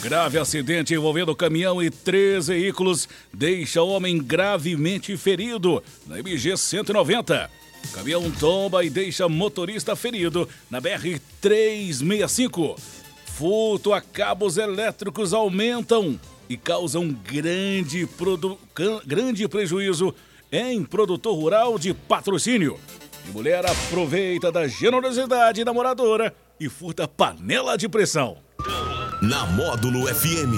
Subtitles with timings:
[0.00, 7.50] Grave acidente envolvendo caminhão e três veículos deixa homem gravemente ferido na MG 190.
[7.92, 12.76] Caminhão tomba e deixa motorista ferido na BR 365.
[13.26, 16.18] Furto a cabos elétricos aumentam
[16.48, 18.08] e causam grande,
[19.06, 20.14] grande prejuízo
[20.50, 22.78] em produtor rural de patrocínio.
[23.26, 28.36] E mulher aproveita da generosidade da moradora e furta panela de pressão.
[29.22, 30.52] Na Módulo FM.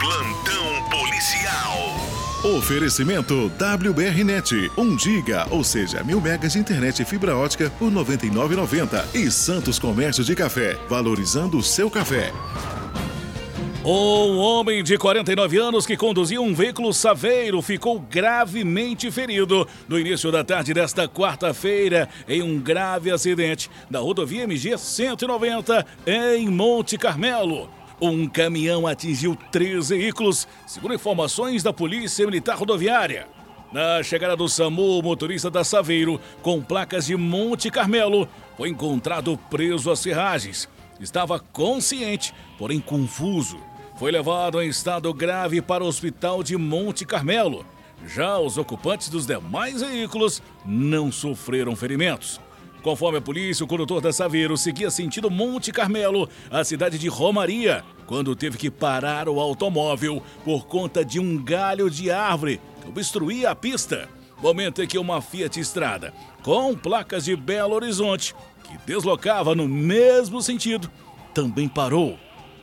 [0.00, 2.56] Plantão Policial.
[2.58, 7.94] Oferecimento WBRnet, 1 giga, ou seja, mil megas de internet e fibra ótica por R$
[8.00, 9.14] 99,90.
[9.14, 12.32] E Santos Comércio de Café, valorizando o seu café.
[13.84, 20.32] Um homem de 49 anos que conduzia um veículo saveiro ficou gravemente ferido no início
[20.32, 27.79] da tarde desta quarta-feira em um grave acidente na rodovia MG 190 em Monte Carmelo.
[28.00, 33.28] Um caminhão atingiu três veículos, segundo informações da Polícia Militar Rodoviária.
[33.72, 39.38] Na chegada do SAMU, o motorista da Saveiro, com placas de Monte Carmelo, foi encontrado
[39.50, 40.68] preso às serragens.
[40.98, 43.58] Estava consciente, porém confuso
[44.00, 47.66] foi levado em estado grave para o hospital de Monte Carmelo.
[48.06, 52.40] Já os ocupantes dos demais veículos não sofreram ferimentos.
[52.82, 57.84] Conforme a polícia, o condutor da Saveiro seguia sentido Monte Carmelo, a cidade de Romaria,
[58.06, 63.50] quando teve que parar o automóvel por conta de um galho de árvore que obstruía
[63.50, 64.08] a pista.
[64.42, 70.40] Momento em que uma Fiat Estrada, com placas de Belo Horizonte, que deslocava no mesmo
[70.40, 70.90] sentido,
[71.34, 72.18] também parou.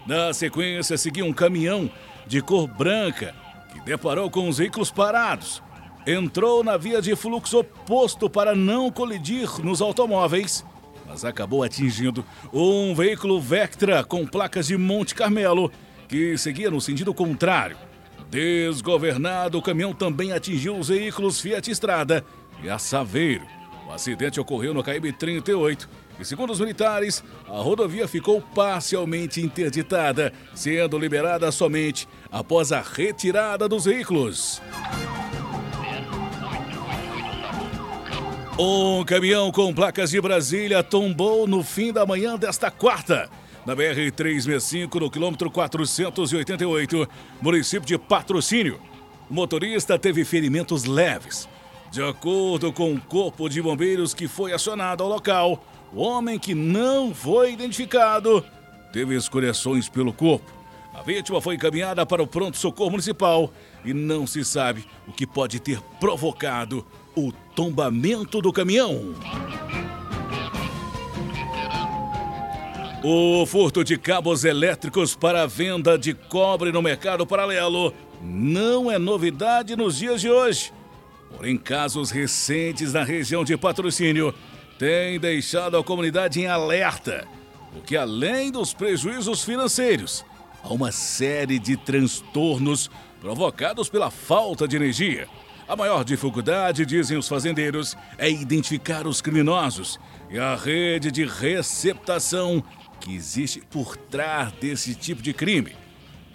[0.07, 1.91] Na sequência, seguia um caminhão
[2.25, 3.35] de cor branca
[3.72, 5.61] que deparou com os veículos parados.
[6.09, 10.63] Entrou na via de fluxo oposto para não colidir nos automóveis,
[11.06, 12.23] mas acabou atingindo
[12.53, 15.69] um veículo Vectra com placas de Monte Carmelo
[16.07, 17.75] que seguia no sentido contrário.
[18.29, 22.23] Desgovernado, o caminhão também atingiu os veículos Fiat Estrada
[22.63, 23.46] e a Saveiro.
[23.85, 25.90] O acidente ocorreu no KM 38
[26.22, 33.67] e segundo os militares, a rodovia ficou parcialmente interditada, sendo liberada somente após a retirada
[33.67, 34.62] dos veículos.
[38.59, 43.29] Um caminhão com placas de Brasília tombou no fim da manhã desta quarta,
[43.63, 47.07] na BR-365, no quilômetro 488,
[47.40, 48.81] município de Patrocínio.
[49.29, 51.47] O motorista teve ferimentos leves.
[51.91, 55.63] De acordo com o corpo de bombeiros que foi acionado ao local,
[55.94, 58.44] o homem que não foi identificado
[58.91, 60.51] teve escoriações pelo corpo.
[60.96, 63.53] A vítima foi encaminhada para o pronto-socorro municipal
[63.85, 66.84] e não se sabe o que pode ter provocado
[67.17, 69.16] o tombamento do caminhão.
[73.03, 77.91] O furto de cabos elétricos para a venda de cobre no mercado paralelo
[78.22, 80.72] não é novidade nos dias de hoje.
[81.35, 84.34] Porém, casos recentes na região de patrocínio
[84.78, 87.28] tem deixado a comunidade em alerta,
[87.73, 90.23] porque além dos prejuízos financeiros,
[90.63, 95.28] há uma série de transtornos provocados pela falta de energia.
[95.67, 102.63] A maior dificuldade, dizem os fazendeiros, é identificar os criminosos e a rede de receptação
[103.01, 105.75] que existe por trás desse tipo de crime.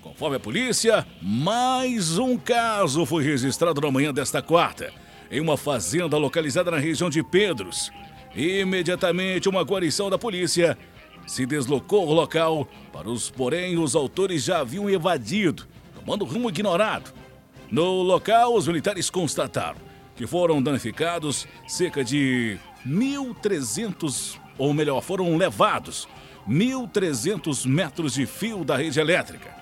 [0.03, 4.93] Conforme a polícia, mais um caso foi registrado na manhã desta quarta,
[5.31, 7.91] em uma fazenda localizada na região de Pedros.
[8.35, 10.77] Imediatamente, uma guarnição da polícia
[11.27, 17.22] se deslocou ao local, para os porém os autores já haviam evadido, tomando rumo ignorado.
[17.73, 19.79] No local, os militares constataram
[20.15, 26.07] que foram danificados cerca de 1.300, ou melhor, foram levados
[26.47, 29.57] 1.300 metros de fio da rede elétrica.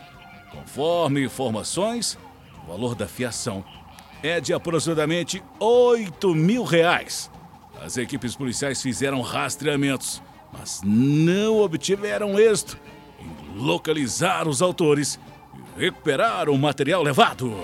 [0.51, 2.19] Conforme informações,
[2.65, 3.65] o valor da fiação
[4.25, 7.31] é de aproximadamente 8 mil reais.
[7.81, 10.21] As equipes policiais fizeram rastreamentos,
[10.53, 12.77] mas não obtiveram êxito
[13.21, 15.17] em localizar os autores
[15.77, 17.55] recuperar o material levado.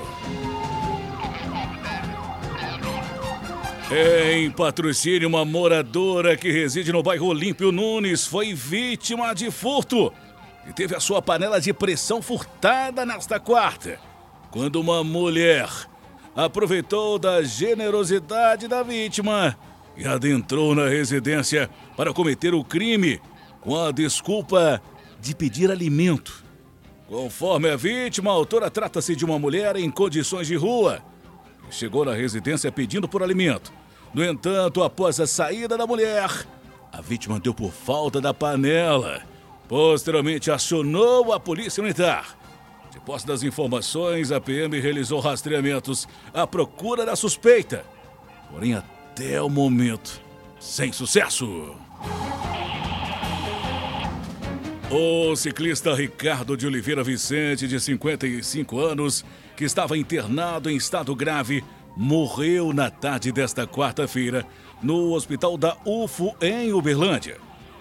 [3.90, 10.12] Em patrocínio, uma moradora que reside no bairro Olímpio Nunes foi vítima de furto
[10.68, 14.00] e teve a sua panela de pressão furtada nesta quarta,
[14.50, 15.68] quando uma mulher
[16.34, 19.56] aproveitou da generosidade da vítima
[19.96, 23.20] e adentrou na residência para cometer o crime
[23.60, 24.82] com a desculpa
[25.20, 26.45] de pedir alimento.
[27.08, 31.02] Conforme a vítima, a autora trata-se de uma mulher em condições de rua.
[31.70, 33.72] Chegou na residência pedindo por alimento.
[34.12, 36.30] No entanto, após a saída da mulher,
[36.92, 39.22] a vítima deu por falta da panela.
[39.68, 42.36] Posteriormente, acionou a polícia militar.
[42.90, 47.84] De posse das informações, a PM realizou rastreamentos à procura da suspeita.
[48.50, 50.20] Porém, até o momento,
[50.58, 51.76] sem sucesso.
[54.88, 59.24] O ciclista Ricardo de Oliveira Vicente, de 55 anos,
[59.56, 61.64] que estava internado em estado grave,
[61.96, 64.46] morreu na tarde desta quarta-feira
[64.80, 67.38] no hospital da UFO em Uberlândia.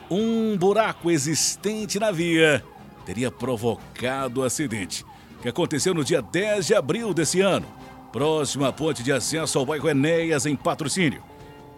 [0.10, 2.64] Um buraco existente na via
[3.06, 5.06] teria provocado o acidente,
[5.44, 7.68] que aconteceu no dia 10 de abril desse ano,
[8.12, 11.22] próximo à ponte de acesso ao bairro Enéas, em patrocínio.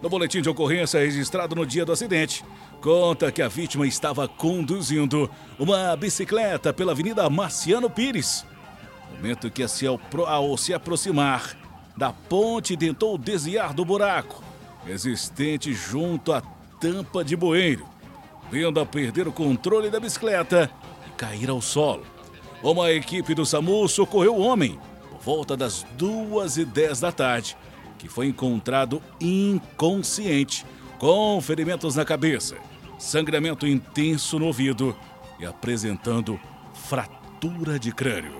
[0.00, 2.44] No boletim de ocorrência registrado no dia do acidente,
[2.80, 5.28] conta que a vítima estava conduzindo
[5.58, 8.46] uma bicicleta pela Avenida Marciano Pires.
[9.10, 9.64] No momento que,
[10.26, 11.56] ao se aproximar
[11.96, 14.44] da ponte, tentou desviar do buraco
[14.86, 16.40] existente junto à
[16.80, 17.84] tampa de bueiro,
[18.50, 20.70] vindo a perder o controle da bicicleta
[21.06, 22.06] e cair ao solo.
[22.62, 24.78] Uma equipe do SAMU socorreu o homem
[25.10, 27.56] por volta das duas e dez da tarde,
[27.98, 30.64] que foi encontrado inconsciente,
[30.98, 32.56] com ferimentos na cabeça,
[32.98, 34.96] sangramento intenso no ouvido
[35.38, 36.40] e apresentando
[36.72, 38.38] fratura de crânio.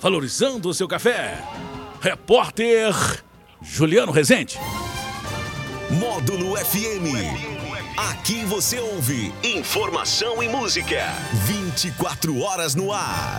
[0.00, 1.40] valorizando o seu café.
[2.00, 2.92] Repórter
[3.62, 4.58] Juliano Rezende.
[5.88, 7.14] Módulo FM.
[7.96, 11.12] Aqui você ouve informação e música.
[11.46, 13.36] 24 horas no ar.